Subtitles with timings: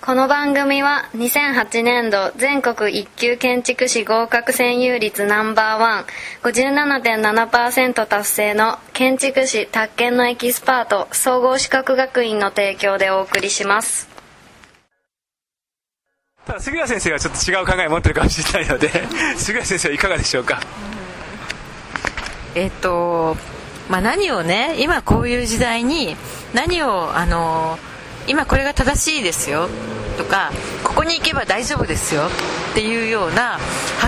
[0.00, 6.04] この番組は2008年度全国一級建築士合格占有率ナンバーワン
[6.42, 14.08] 57.7%達成の建築士宅建のエキスパート総合資格学院の提供でお送りします。
[16.46, 18.88] ただ杉谷先生はちょっと違う考えを持ってるかもしれないので
[19.36, 20.60] 杉谷先生はいかがでしょうか？
[22.54, 23.36] えっと
[23.88, 26.16] まあ何をね今こういう時代に
[26.54, 27.78] 何をあの
[28.26, 29.68] 今これが正しいですよ
[30.18, 30.50] とか
[30.84, 32.22] ここに行けば大丈夫ですよ
[32.72, 33.58] っていうようなは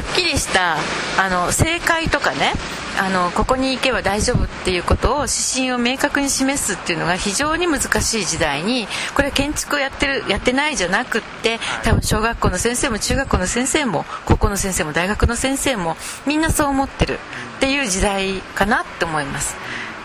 [0.01, 0.77] っきりした
[1.19, 2.53] あの正解とかね
[2.98, 17.19] あのここに行けば大丈夫っていうことを指針を明確に示すっていうのが非常に難しい時代にこれは建築をやってるやってないじゃなくって多分小学校の先生も中学校の先生も高校の先生も大学の先生もみんなそう思ってる
[17.56, 19.56] っていう時代かなって思います。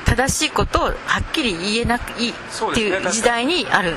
[0.05, 2.33] 正しいことをはっきり言えなくいいっ
[2.73, 3.95] ていう時代にある。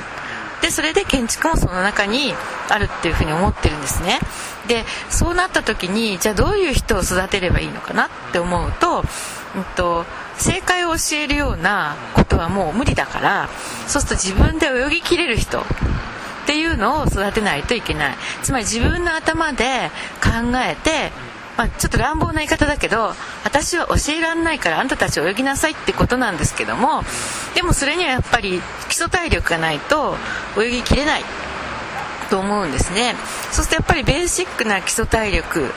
[0.61, 2.35] でそれで建築もその中に
[2.69, 4.19] あるっていうふうに思ってるんですね。
[4.67, 9.03] でそうなった時にじゃあどういう人を育てればいいのかなって思うと,、
[9.57, 10.05] うんと、
[10.37, 13.49] 正解を教えるようなことはもう無理だから
[13.87, 15.65] そうすると自分で泳ぎきれる人っ
[16.47, 18.17] ていうのを育てないといけない。
[18.43, 19.91] つまり自分の頭で
[20.23, 21.13] 考えて
[21.59, 23.13] まあ、ちょっと乱暴な言い方だけど
[23.45, 27.03] 私は教えられないからあんたたち泳ぎなさいってことなんですけども
[27.57, 30.15] でもそれにはやっぱり基礎体力がないと
[30.57, 31.48] 泳ぎきれない。
[32.29, 33.15] と思うんですね。
[33.51, 35.73] そうするとやっぱりベーシックな基礎体力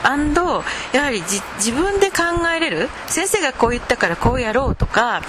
[0.93, 5.21] やはり自分で考えれる先生がこう言ったからこうやろうとか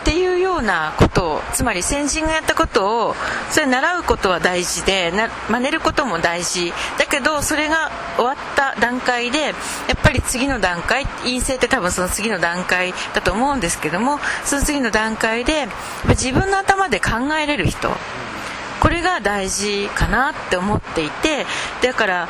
[0.00, 3.14] っていうようなことをつまり先人がやったことを
[3.50, 6.72] それ習うことは大事でな真似ることも大事。
[6.98, 9.54] だけどそれが終わった段階でやっ
[10.02, 15.68] ぱり次の段階陰性って多分その次の段階だと思うんですけどもその次の段階で
[16.08, 17.90] 自分の頭で考えれる人
[18.80, 21.46] これが大事かなって思っていて
[21.82, 22.28] だから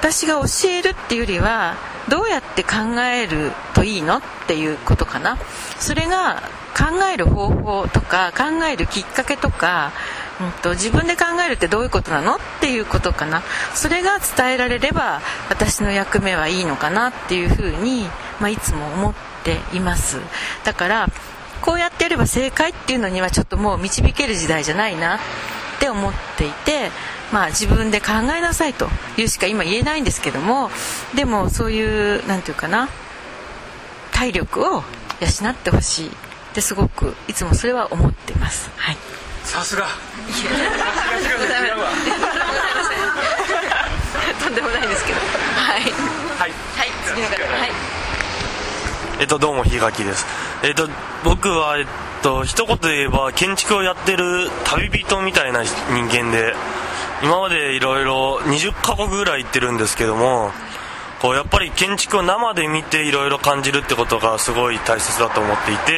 [0.00, 1.76] 私が教えるっていうよりは
[2.08, 5.38] どうやって考えるといいのっていうことかな。
[5.78, 6.42] それが
[6.76, 9.92] 考える方法とか考えるきっかけとか、
[10.40, 13.42] うんと、自分で考えるってどういうことなのっていうことかな。
[13.74, 18.06] それが伝えられれば私の役目はいいのかなっていうふうに、
[18.40, 19.14] まあ、いつも思っ
[19.44, 20.18] ています。
[20.64, 21.08] だから
[21.62, 25.18] こうやってやれば正解っていうのにはちょっともう導ける時代じゃないな。
[25.76, 26.90] って思っていて、
[27.32, 30.70] まあ、自分で考えなさいというしか今言えないんですけども
[31.14, 32.88] でもそういう何て言うかな
[34.12, 34.82] 体力を
[35.20, 36.10] 養ってほしい。
[36.54, 38.70] ってすごくいつもそれは思ってます。
[38.76, 38.96] はい。
[39.42, 39.88] さすが。
[44.40, 45.18] とんでもないですけど。
[45.18, 45.80] はい。
[45.80, 45.90] はい、
[46.38, 46.52] はい、
[47.04, 47.34] 次の方。
[47.34, 47.72] はい。
[49.18, 50.24] えっとどうもひがきです。
[50.62, 50.88] えっと
[51.24, 51.86] 僕はえっ
[52.24, 55.70] と一言で言えば建築をやってる旅人みたいな人
[56.08, 56.54] 間で
[57.22, 60.50] 今までいろいろ20カ国ぐらい行ってるんですけども
[61.20, 65.92] こうやっぱり建築を生で見ていろいろ感じるってことがすごい大切だと思っていて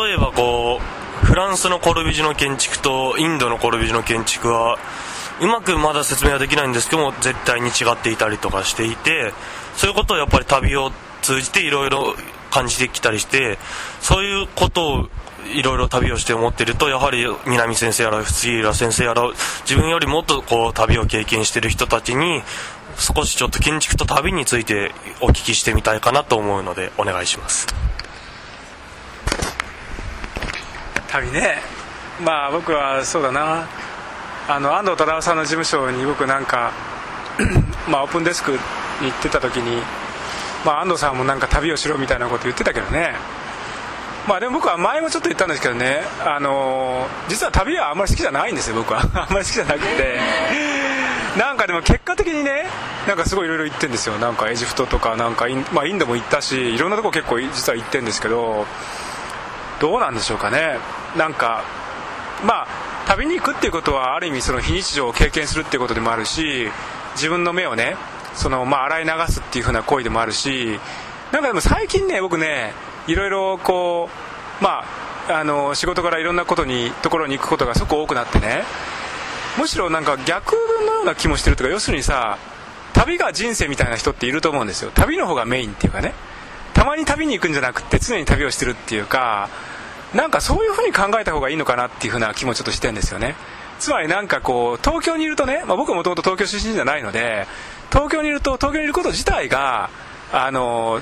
[0.00, 4.78] 例えばこうフランスのコルビジュの建築とインドのコルビジュの建築は
[5.42, 9.34] うまくまだ説明はできないんですけども絶対に違っていたりとかしていて
[9.76, 10.90] そういうことをやっぱり旅を
[11.20, 12.14] 通じていろいろ
[12.52, 13.58] 感じてきたりして
[14.00, 15.08] そういうことを
[15.54, 19.28] いろいろ旅をして思ってるとやはり南先生やら杉浦先生やら
[19.64, 22.42] 自分よりもっとこう旅を経験してる人たちに
[22.96, 27.66] 少しちょっと建築と旅についてお聞きしてみたいかなと思うのでお願いします。
[31.08, 31.56] 旅ね。
[32.22, 33.66] まあ僕はそうだな。
[34.48, 36.72] あの安藤忠雄さんの事務所に僕なんか
[37.88, 38.58] まあオープンデスクに
[39.00, 39.82] 行ってた時に
[40.64, 43.14] まあ、安藤さんもなんか旅をしろみたいなこと言ってたけどね。
[44.28, 46.02] まあでも僕は前もちょっと言ったんですけどね。
[46.24, 49.00] あの実は旅はあんまり好きじゃないんですよ僕は。
[49.14, 50.20] あんまり好きじゃなくて。
[51.36, 52.66] なんかでも結果的にね
[53.08, 54.18] なんかすごいいろいろ行ってんですよ。
[54.18, 58.66] なんかエジプトとかなんかイン,、まあ、インドも行ったしいろんなとこ結構実は行ってんですけど。
[59.80, 60.78] どうなんでしょうかね。
[61.16, 61.64] なんか
[62.44, 62.66] まあ
[63.06, 66.70] 旅に行くっていうことはある意味その非日常を経験するっていうことでもあるし
[67.16, 67.96] 自分の目をね
[68.34, 70.78] その、まあ、洗い流すっていう風な行為でもあるし
[71.32, 72.72] なんかでも最近ね僕ね
[73.06, 74.08] いろいろこ
[74.60, 74.84] うま
[75.28, 78.64] ああの仕事からいろんなことにところに行くことがすごく多くなってね
[79.58, 80.54] むしろなんか逆
[80.86, 82.38] のような気もしてるとか要するにさ
[82.92, 84.90] 旅が人生みたいな人っていると思うんですよ。
[84.94, 86.12] 旅の方がメインっていうかね。
[86.74, 89.48] たまに旅に行くんじゃなくて常に旅をしてるっていうか
[90.14, 93.34] なんかそういうふうに考えた方がいいのかなっていうふうな気もちょっとしてるんですよね。
[93.78, 97.46] つまりなんかこう東京にいるとね、まあ、僕もともと東京出身じゃないので
[97.92, 99.90] 東京にいると東京にいること自体が
[100.32, 101.00] あの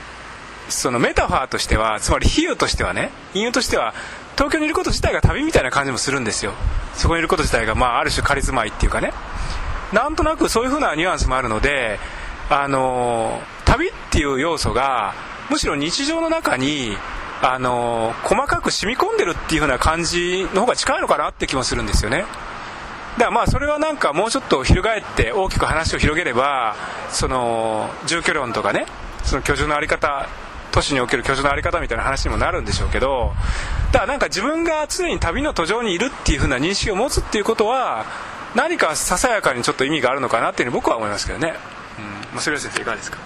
[0.69, 3.95] そのメタファーとしてはつまり比喩としてはね比喩としては
[4.37, 6.53] 東京にいること自体が旅みたいな感じもするんですよ。
[6.95, 9.13] そこにいること自体が、まあ、ある種仮住まいっていうかね。
[9.93, 11.99] なんとなくそういう風なニュアンスもあるので
[12.49, 15.15] あの旅っていう要素が
[15.51, 16.97] むしろ日常の中に
[17.43, 22.25] あの細かく染み込んでるっていう風な感じの方が近いのかなって気もするんですよね。
[23.15, 26.77] だからまあそれはなんかもうちょっと翻って大きく話を広げれば
[27.11, 28.87] その住居論とかね
[29.25, 30.29] その居住の在り方
[30.73, 33.33] 都市における居住の在り方みたいな話にもなるんでしょうけど
[33.93, 38.07] だからなんか自分が常に旅の途上にいるっていう風な認識を持つっていうことは
[38.55, 41.55] 何かささやかにちょっと意味があるのかなっていうふうに僕は思いますけどね、
[41.99, 42.05] うん、
[42.35, 43.19] まあ、それ先生いかがですか？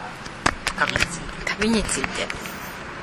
[0.76, 2.53] 旅について旅について。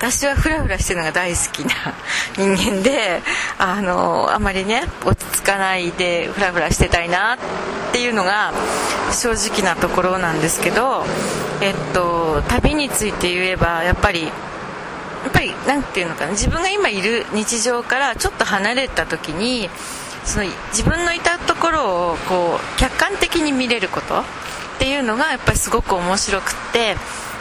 [0.02, 1.94] 私はフラフラしてるのが大好きな
[2.34, 3.22] 人間で
[3.56, 7.38] あのあまりね落ち着かないでフラフラしてたいなっ
[7.92, 8.52] ていうのが
[9.12, 11.04] 正直なところなんですけど、
[11.62, 14.30] えっと、旅について言えばやっぱりや
[15.28, 19.70] っぱり何て言うのかな自分が今いる日常からちょっと離れた時に
[20.24, 24.24] その自分のいたところをこう客観的に見れることっ
[24.80, 26.96] ていうのがやっぱりすごく面白くって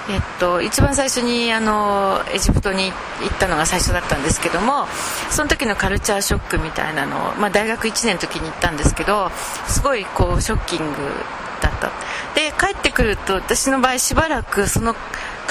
[0.10, 2.94] えっと、一番最初にあのエジプトに行っ
[3.40, 4.88] たのが最初だったんですけども
[5.30, 9.30] その時のカルチャーショックみたいなのを、まあ、大学1年の時に行ったんですけど
[9.68, 10.86] すごいこうショッキング
[11.62, 11.92] だった。
[12.34, 14.96] で帰ってくると私の場合しばらくその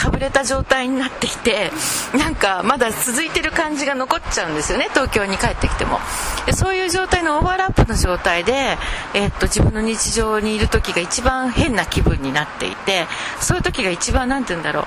[0.00, 1.70] かぶれた状態になっていて
[2.16, 5.98] なんかまだ続いてる感じが残っちゃうんですよね東京に帰ってきても。
[6.46, 8.78] でそういう状態のオーバーラップの状態で、
[9.12, 13.06] えー、っと自分の日常にいる時が一番変な気分になっていて
[13.42, 14.84] そういう時が一番何て言うんだろう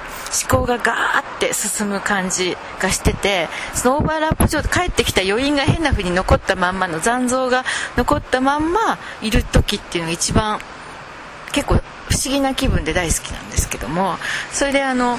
[0.51, 7.65] 思考がガーって進む感じがしててそのオーバーラップ状態帰ってきた余韻が変な風に残ったまんまの残像が
[7.97, 10.59] 残ったまんまいる時っていうのが一番
[11.51, 14.17] 結構不思議な気分で大好きなんですけども
[14.51, 15.17] それであの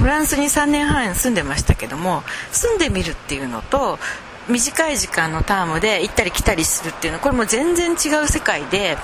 [0.00, 3.98] フランスに3年半住んでましたけども住んでみるっていうのと
[4.48, 8.96] 短い時間のタームで行ったり来たりするっていうのはこれも全然違う世界で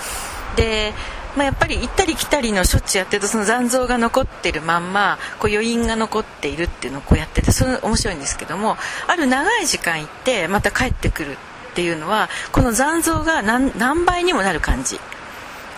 [0.57, 0.93] で、
[1.37, 8.77] まあ、やっぱり行ったり来たりのしょっちゅうやってるとその残像が残ってるまんまこう余韻が残っているっていうのをこうやっててそれ面白いんですけども
[9.07, 11.37] ある長い時間行ってまた帰ってくるっ
[11.75, 14.99] ていうのはこの残像が何倍にもなる感じ。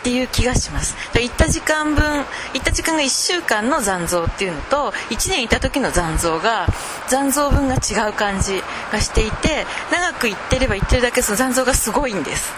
[0.08, 0.96] っていう気がします。
[1.20, 2.22] 行った時間分行
[2.58, 6.66] った時間が1週間の残像っていうのと1年いた時の残像が
[7.08, 12.54] 残像分が違う感じがしていて長く行ってれば行ってるだけその残像がすごいんです。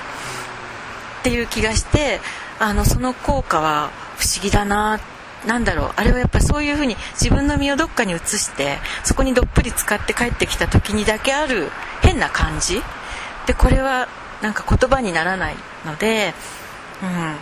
[1.21, 2.21] っていう気がして
[2.61, 5.01] あのその効果は不思議だな
[5.45, 5.93] なんだろう。
[5.97, 12.81] あれはやっぱりそういうふうに自分の身をどっかに移してそこにどっぷり使って帰ってきた時にだけある変な感じ。
[13.47, 14.07] でこれは
[14.41, 16.33] なんか言葉にならないので
[17.03, 17.37] うん、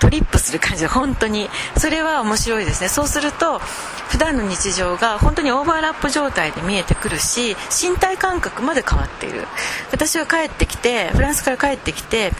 [0.00, 2.88] トリップする感じで本当にそれは面白いですね。
[2.88, 3.60] そうすると
[4.08, 9.46] 普段の日常が本当にオーバーラップ状態で見えてくるし身体感覚まで変わっている。
[9.90, 12.32] 私は帰ってきてフランスから帰ってきて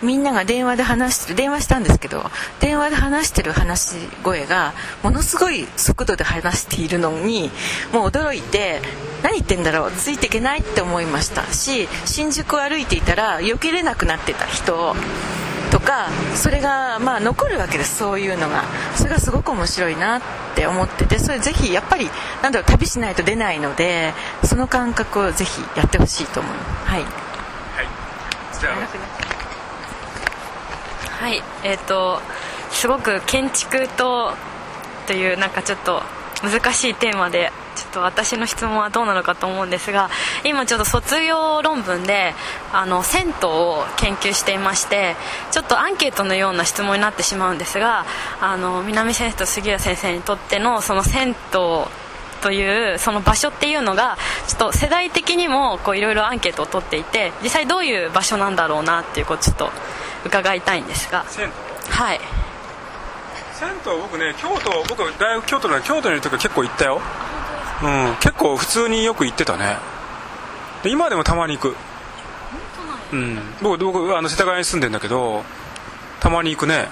[0.00, 2.24] みんなが電話で話してる電話したんですけど
[2.58, 4.72] 電話で話してる話し声が
[5.02, 7.52] ものすごい速度で話しているのに
[7.92, 8.80] もう驚いて
[9.22, 11.52] 何言ってんだろうついていけないって思いました。
[11.52, 14.74] し新宿を歩いていたら避けれなくなってた人。
[14.74, 14.96] を
[15.72, 18.64] とかそれがまあ残るわけですそういうのが。
[18.94, 20.22] それがすごく面白いなっ
[20.54, 22.10] て思っててそれぜひやっぱり
[22.42, 24.12] なんだろう旅しないと出ないので
[24.44, 26.90] その感覚をぜひやってほしいと思います。
[26.90, 27.08] はい、はい、
[28.60, 28.74] じゃあ。
[31.24, 31.42] はい。
[31.64, 32.20] えっ、ー、と
[32.70, 34.34] すごく建築と
[35.06, 36.02] というなんかちょっと
[36.42, 40.10] 難しいテーマでちょっと私の質問はどうなのかと思うんですが
[40.44, 42.34] 今ちょっと卒業論文で
[42.72, 45.16] あの銭湯を研究していまして
[45.50, 48.04] ちょっとアンケートのような質問になってしまうんですが
[48.40, 51.34] あの南先生と杉谷先生にとってのその銭湯
[52.42, 59.70] というその場所っていうのがちょっと世代的にもいろいろアンケートを取っていて実際どういう場所なんだろうなっていうことをちょっと
[60.26, 61.24] 伺いたいんですが。
[61.88, 62.20] はい。
[63.62, 67.00] 銭湯僕ね京都僕大学京都の京都にいる時は結構行ったよ
[67.82, 68.16] うん。
[68.20, 69.76] 結構普通によく行ってたね。
[70.82, 71.76] で今でもたまに行く。
[73.12, 73.38] うん。
[73.60, 75.44] 僕僕あの世田谷に住んでんだけど
[76.20, 76.88] たまに行くね。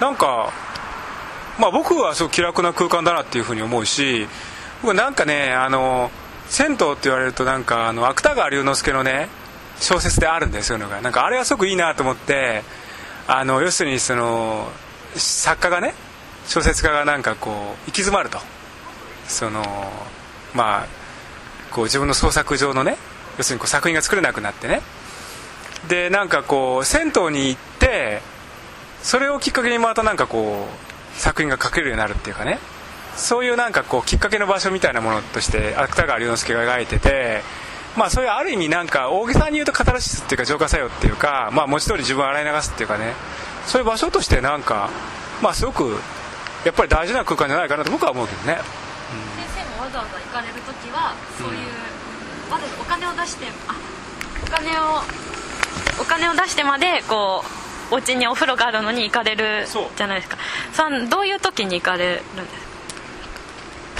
[0.00, 0.52] なんか
[1.58, 4.26] まあ僕はすごく気楽な空間だなっていうふうに思うし
[4.82, 6.10] 僕なんかねあの
[6.46, 9.28] 銭湯って言われるとなんかあの芥川龍之介のね
[9.80, 11.00] 小説であるんですよのが。
[11.00, 12.62] なんかあれはすごくいいなと思って
[13.26, 14.68] あの要するにその
[15.14, 15.94] 作家がね
[16.46, 18.38] 小説家がなんかこう行き詰まると
[19.28, 19.62] その
[20.54, 20.86] まあ
[21.70, 22.96] こう自分の創作上のね
[23.38, 24.82] 要するにこう作品が作れなくなってね。
[25.88, 28.22] でなんかこう銭湯に行って
[29.02, 32.58] それをきっかけにまたなんかこう作品が書けるようになるっていうかね。
[33.16, 37.42] そういうなんかこうきっかけの場所みたいなものとして芥川龍之介が描いてて
[37.96, 43.14] まあそういうある意味なんか大げさに言うとカタルシスっていうか浄化作用っていうかまあ文字通り自分を洗い流すっていうかね。
[43.66, 44.90] そういう場所としてなんか
[45.42, 45.96] まあすごく
[46.64, 48.58] やっぱり大事な空間じゃないかなと僕は思うけどね。
[49.94, 51.56] ざわざ行かれる時はそういう、
[52.50, 53.76] わざわざお金を出してあ
[54.42, 54.82] お金を
[56.00, 57.44] お金を出してまでこ
[57.90, 59.86] うお家にお風呂があるのに行かれるそう。
[59.96, 60.36] じゃないですか。
[60.72, 62.42] さんどういう時に行かれるんで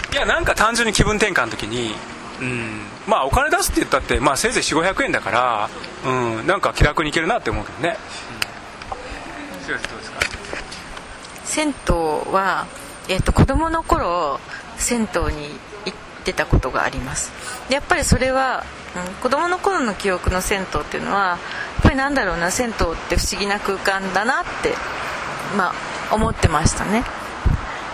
[0.02, 0.16] すか？
[0.16, 1.94] いやなんか単純に気分転換の時に
[2.40, 2.80] うん。
[3.06, 5.68] まあお金出すって言ったって、まあ、せいぜい4500円だから、
[6.04, 6.10] う。
[6.42, 7.96] ん、なんか気楽に行けるなって思うけどね、
[9.60, 10.20] うん、どうですか？
[11.44, 11.94] 銭湯
[12.32, 12.66] は、
[13.08, 14.40] えっと子供の頃
[14.78, 15.54] 銭湯に行
[16.24, 17.30] ってたことがあります。
[17.68, 18.64] でやっぱりそれは、
[18.96, 21.38] うん、子供の頃の記憶の銭湯っていうのはや
[21.80, 22.74] っぱりなんだろうな銭湯っ
[23.08, 24.72] て不思議な空間だなって、
[25.56, 25.72] ま
[26.10, 27.04] あ、思ってましたね。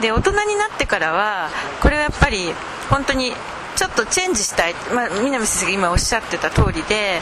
[0.01, 1.51] で大人になってからは
[1.83, 2.53] これはやっぱり
[2.89, 3.33] 本当に
[3.77, 7.21] ちょっとチェンジしたい、まあ、南先生が今おっしゃってた通りで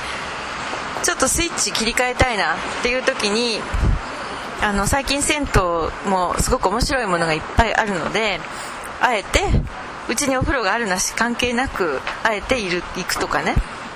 [1.03, 3.61] ちょっとスイッチ切り替えたいなっていう時に
[4.61, 8.41] あの最近銭湯もすごく面白いものがいっぱいあるので
[9.00, 9.41] あえて
[10.09, 13.55] うちにお風呂があるなし関係なくあえている行くとかね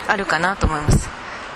[0.09, 1.09] あるかなと思います、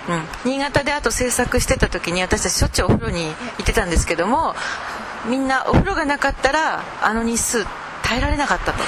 [0.09, 3.33] うん、新潟であと制作してた時に私たちしょっちゅうお風呂に行
[3.63, 4.55] ってたんですけども
[5.29, 7.65] みんなお風呂がなかったらあの日数
[8.03, 8.81] 耐えられなかったと。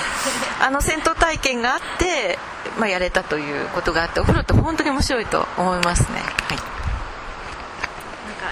[0.62, 2.40] あの銭湯体験があって、
[2.80, 6.58] まあ、やれたということがあってお風呂って本当に面白いと思いますね、はい。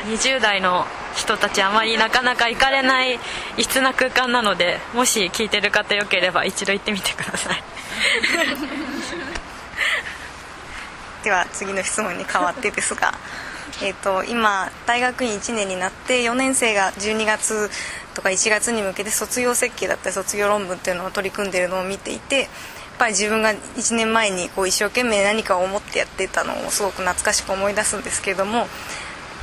[0.05, 0.85] なんか20代の
[1.27, 3.19] 人たちあまりなかなか行かれない
[3.57, 7.61] 異質な空間なのでもし聞いてる方よければ一度行ってみてください。
[11.23, 13.13] では次の質問に変わってですが
[13.83, 17.69] えーと今大学院1年になって4年生が12月
[18.13, 22.49] とか1月に向けて卒業設計だったり卒業論文っていうのを取り組んでるのを見ていてやっ
[22.97, 28.67] ぱり自分が1年前にこう一生懸命何かを思ってやってたのをすごく懐かしく思い出すんですけれども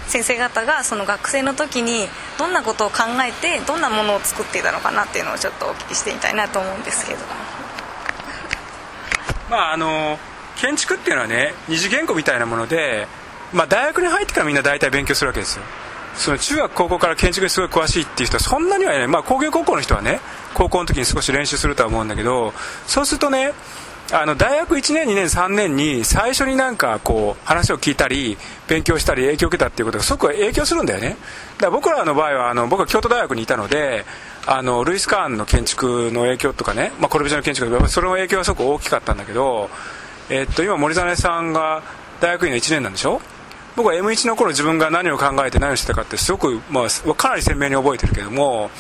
[0.07, 2.07] 先生方がその学生の時に
[2.39, 7.21] どんなことを考えてどんなものを作っていたのかなっていうのをちょっとお聞きしてみたいなと思うんですけど
[9.51, 10.19] まああの
[10.57, 13.07] 建築っていうのはね二次元語みたいなもので、
[13.53, 15.65] まあ、大学に入ってからみんな大体勉強するわけですよ。
[16.17, 20.21] その中学高校から建築にすごい詳しいっていう人はそんなにはね、まあ、工業高校の人はね
[20.55, 22.53] 高校の時に少し練習するとは思うんだけど
[22.87, 23.53] そうするとね
[24.13, 28.37] あの大学1年2年3年に最初になんかこう話を聞いたり
[28.69, 31.11] 勉強したり影響を受けたっていうことがすごく影響するんだよね。
[31.11, 31.19] だか
[31.67, 34.05] ら僕らの場合はあの僕は京都大学にいたので
[34.47, 39.71] あのルイス・カーンの建築の影響とかね、まあ、コルビジェの建築のそれの影響はすごく大きかったんだけど、
[40.29, 41.83] えっと今森実さんが
[42.21, 43.21] 大学院の1年なんでしょ？
[43.75, 48.71] 僕は M1 の頃自分が何を考えて何をしてたかってすごく、まあ、かなり鮮明に覚えてるけども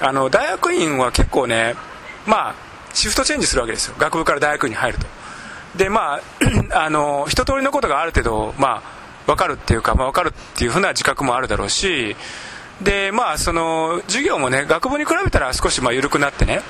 [0.00, 1.74] あの大学院は結構ね
[2.26, 2.54] まあ
[2.94, 3.94] シフトチェンジするわけですよ。
[3.98, 5.06] 学部から大学に入ると。
[5.76, 6.20] でまあ
[6.84, 8.82] あの一通りのことがある程度まあ
[9.26, 12.16] 分かるっていうか、まあ、分かるっていうふうな自覚もあるだろうし
[12.82, 16.60] でまあその授業もね学部に比べたら少しまあ緩くなってね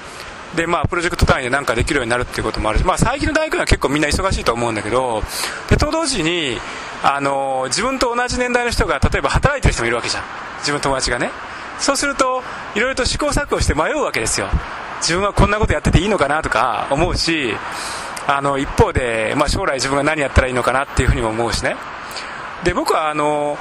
[0.54, 5.22] でまあプロジェクト単位で何かできるようになるっていうこともあるし、まあ、最近の大学は結構みんな忙しいと思うんだけど
[5.70, 6.58] でと同時に
[7.02, 10.22] あの自分と同じ年代の人が例えば働いてる人もいるわけじゃん。
[10.58, 11.30] 自分の友達がね。
[11.80, 12.42] そうすると
[12.76, 14.48] いろいろと試行錯誤して迷うわけですよ。
[15.02, 17.54] 自分はこんなことやってていいのかなとか思うし
[18.26, 21.74] あの一方で、まあ、将来自分が何やったらいいのかなっていうふうにも思うしね。
[22.64, 23.58] で僕はあの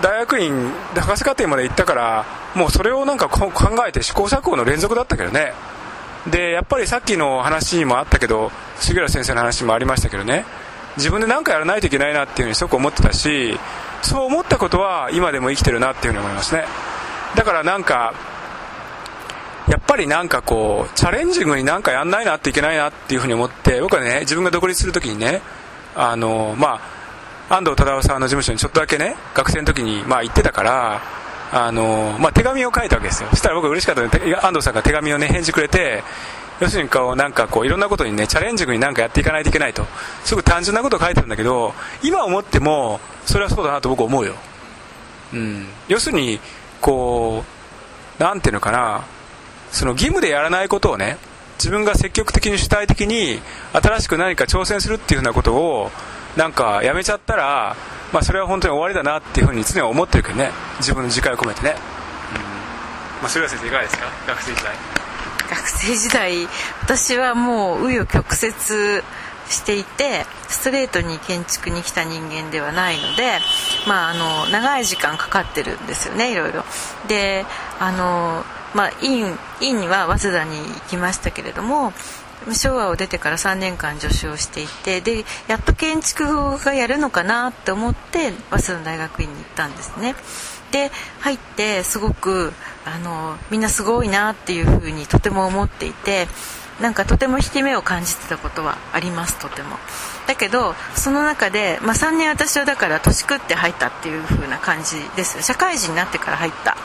[0.00, 2.24] 大学院博士課程まで行ったから
[2.54, 3.50] もうそれをなんか考
[3.86, 5.52] えて試行錯誤の連続だったけどね。
[6.30, 10.44] でやっぱりさっきの話にもあったけど杉浦先生の話もありましたけどね。
[10.96, 13.58] 自分で何かやらないといけないなっていうふうにすごく思ってたし
[14.02, 16.64] そう思ったことは今でも生きてるなっていうふうに思いますね。
[17.34, 18.14] だからなんか
[19.68, 25.42] やっぱりなんかこうチャレンジングになんかやんないなっていけないなっていうふうに思って僕はね自分が独立するときにね
[25.96, 26.80] あのま
[27.48, 31.00] あ安藤忠雄さんの事務所にちょっとだけね学生の時にまあ行ってたから
[31.52, 33.28] あの、まあ、手紙を書いたわけですよ。
[33.30, 36.02] そしたら僕嬉しかったので安藤さんが手紙をね返事くれて
[36.60, 39.84] 要するにこうなんかこういろんなことにねチャレンジングになんかやっていかないといけないと。
[40.24, 44.34] すごく単純なことを書いてるんだけど今思ってもそれはそうだなと僕思うよ、
[45.34, 46.40] うん、要するに
[46.80, 47.44] こ
[48.18, 49.04] うなんていうのかな
[49.76, 51.18] その義務でやらないことをね
[51.58, 53.40] 自分が積極的に主体的に
[53.72, 55.90] 新しく何か挑戦するっていうふうなことを
[56.36, 57.76] なんかやめちゃったら、
[58.12, 60.50] まあ、それは本当に終わりだなっていうふうに常に思ってるけどね。
[60.78, 61.76] 自分の自戒を込めてね、うん。
[63.22, 64.04] まあ、それは先生いかがですか？
[64.26, 64.74] 学生時代。
[65.48, 66.48] 学生時代
[66.82, 68.52] 私はもう紆余曲折
[69.48, 73.38] していてストレートに建築に来た人間ではないので、
[73.86, 76.64] まあ、あの長い時間かかってるんですよねいろいろ。
[77.08, 77.46] で
[77.78, 78.44] あの
[78.76, 81.94] まあ、院院には早稲田に行きましたけれども
[82.52, 90.14] 昭和を出てから3年間助手をしていてでやっと建築がやるのかなって思って早稲田大学院に行ったんですね。
[90.72, 90.90] で
[91.20, 92.52] 入ってすごく
[92.84, 96.28] あのみんなすごいなっていうふうにとても思っていて
[96.80, 99.78] なんかとても引き目を感じてたことはありますとても。
[100.26, 106.76] だけどその中で、まあ、3年私はだから年食って入ったっていう風な感じです社会人になってから入った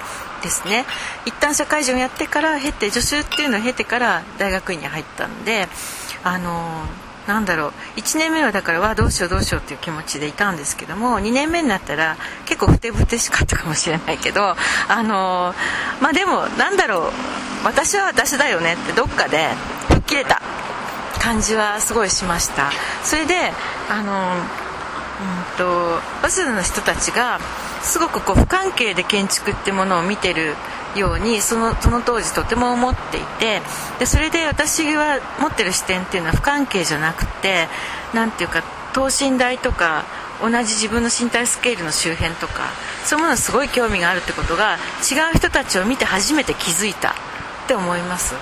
[0.41, 0.85] ですね。
[1.25, 5.67] 一旦社会人をやってから経て助手っていうのを経てから大学院に入ったんで
[6.23, 6.85] あの
[7.27, 7.99] なんだろう。
[7.99, 14.55] 1年目はだからわどうしようどうしようっていう気持ちでいたんですけども2年目になったら結構ふてぶてしかったかもしれないけど
[14.87, 15.53] あの
[16.01, 17.11] まあでもなんだろう。
[17.63, 19.49] 私は私だよねってどっかで
[19.89, 20.41] 吹っ切れた
[21.19, 22.71] 感じはすごいしました。
[23.03, 23.53] それで
[23.87, 24.35] あのう
[25.55, 27.39] んと早稲田の人たちが
[27.83, 30.55] すごくこう不関係で建築ってものを見てる
[30.95, 33.61] ようにそのその当時とても思っていて
[33.99, 37.67] でそれで私が持ってる視点っていうのは不関係じゃなくて
[38.13, 40.05] 何ていうか等身大とか
[40.41, 42.69] 同じ自分の身体スケールの周辺とか
[43.05, 47.13] そういうものすごい興味があるってことが違う人たちを見て初めて気づいたっ
[47.67, 48.33] て思います。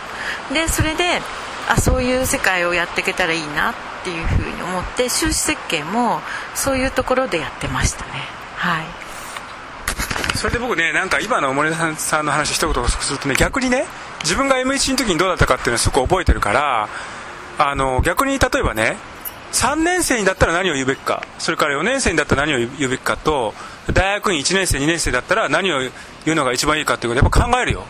[0.54, 1.22] でそれで
[1.68, 6.22] あそういう世界をやっていけたらいいなっていうふうに思って収支設計も
[6.56, 8.12] そういうところでやってましたね。
[8.56, 8.99] はい。
[10.40, 13.84] それで僕ねなんか今の森田さんの話一言するとね逆にね
[14.24, 16.88] 自分が M1 の時にどうだったかっていうのはすごく覚えてるから
[17.58, 18.96] あの逆に例えばね
[19.52, 23.54] 3年生にだったら何を言うべきかそれから4年生にだったら何を言うべきかと
[23.92, 25.92] 大学院1年生2年生だったら何を言
[26.28, 27.84] うのが一番いいかっていうことやっぱ考えるよ。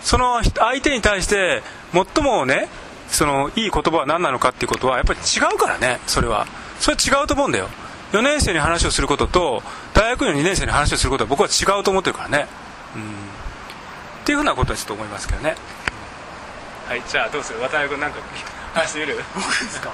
[0.00, 1.62] その相手に対して
[1.92, 2.68] 最もね
[3.08, 6.46] そのいい言葉は何なのかっていうことはやっぱり違うからねそれは。
[6.78, 7.68] それは違うと思うんだよ。
[8.12, 9.62] 4年生に話をすることと
[9.94, 12.46] 大学院の2年生に話をすることは僕は違うと思ってるからね。
[12.96, 13.02] うん。
[13.02, 13.04] っ
[14.24, 15.56] ていうふうなことはちょっと思いますけどね。
[16.88, 17.60] はいじゃあどうする？
[17.60, 18.18] 渡辺君なんか
[18.72, 19.16] 話してみる？
[19.34, 19.90] 僕ですか？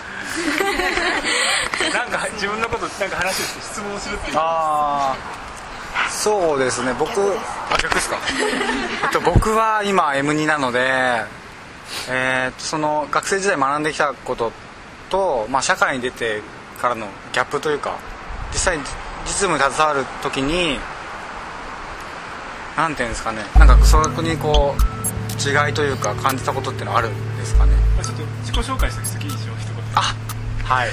[1.93, 4.37] なんか自分のことなんか話して質問するっていう。
[4.39, 6.93] ああそうですね。
[6.99, 8.19] 僕あ逆ですか？
[9.05, 11.25] えっと僕は今 M2 なので
[12.09, 14.53] えー、その学生時代学んできたこと
[15.11, 16.43] と、まあ、社会に出て
[16.81, 17.97] からのギャップというか
[18.53, 18.79] 実際
[19.25, 20.79] 実務に携わる時に
[22.77, 24.95] 何ていうんですかねなんかそこにこう
[25.49, 30.15] 違いというか感じたことっていうのはあるんですかね、まあ、ちょっと自己紹介してきていいでしょう一言あ
[30.65, 30.89] はい。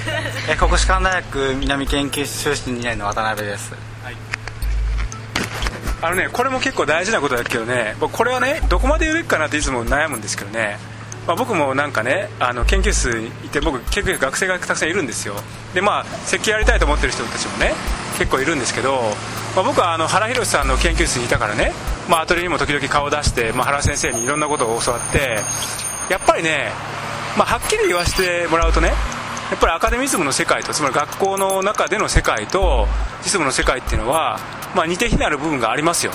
[0.50, 3.72] え国士舘大学南研究室修士2年の渡辺です。
[4.02, 4.16] はい。
[6.02, 10.76] あのねこれも結構大事なことだけどねこれはねどこまで言うべきかなっていつも悩むんですけどね
[11.26, 15.34] まあ、僕もなんかねあの研究室にいて僕結構学生がたくさんいるんですよ。
[15.74, 17.72] でまあ設計やりたいと思ってる人たちもね
[18.18, 19.00] 結構いるんですけど、
[19.54, 21.72] まあ、僕はあの原宏さんの研究室にいたからね、
[22.08, 25.38] まあ、アトリエにも時々顔を出して、まあ、原先生にいろんなことを教わって
[26.10, 26.70] やっぱりね、
[27.38, 32.86] まあ、はっきり言わせてもらうとねやっぱりアカデミズムの世界とつまり学校の中での世界と
[33.20, 34.38] 実務の世界っていうのは、
[34.74, 36.12] まあ、似て非なる部分がありますよ。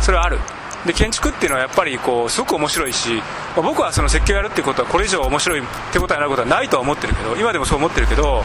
[0.00, 0.38] それはある。
[0.86, 3.22] で建築っていうのはやっぱりこうすごく面白いし、
[3.56, 5.62] ま、僕はその設計をやるっていうことはこれ以上面白い
[5.92, 8.44] 手応えになることはないとは思ってるけど今でもそう思ってるけど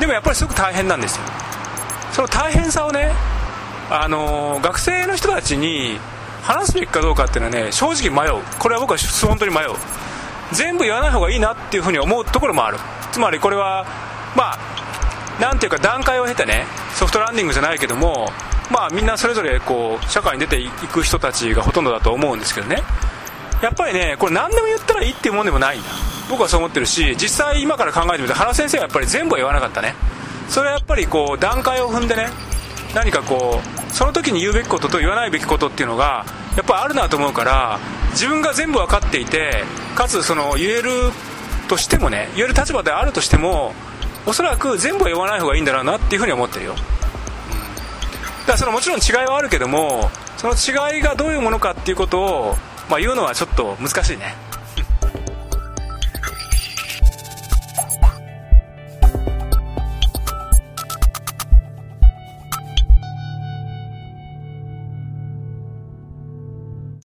[0.00, 1.22] でもやっぱりすごく大変なんですよ。
[2.12, 3.12] その大変さをね
[3.90, 5.98] あの学生の人たちに
[6.42, 8.42] 話すべきかどうかっていうのはね正直迷う。
[8.58, 9.68] これは僕は本当に迷う。
[10.52, 12.78] 全部言わない方がいいなっていうふうに思うところもある。
[13.10, 13.86] つまりこれは
[14.36, 14.58] まあ
[15.40, 18.28] なんていうか段階を経てねソフトランディングじゃないけども
[18.70, 22.82] まあみんなそれぞれこう社会に出ていく人たちがほとんどだと思うんですけどね。
[23.62, 25.88] やっぱりねこれ何でも言ったらいいっていうもんでもないんだ。
[26.30, 29.94] 僕はそう思ってるし実際今から考えてみると原先生はやっぱり全部は言わなかったね。
[30.48, 32.28] それはやっぱりこう段階を踏んでね
[32.94, 36.24] 何かこうその時に言うべきことと言わないべきことっていうのが
[36.56, 37.78] やっぱあるなと思うから
[38.12, 40.90] 自分が全部分かっていてかつその言える
[41.68, 43.74] としてもね言える立場であるとしても
[44.26, 46.74] おそらく全部は言わない方がいいんだろうなっていうふうに思ってるよ。
[48.42, 52.56] だからそのもちろん違いはあるけどもその違いがどういうものかっていうことを、
[52.90, 54.34] まあ、言うのはちょっと難しいね。